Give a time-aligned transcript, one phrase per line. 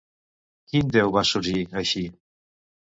[0.71, 2.05] Quin déu va sorgir, així?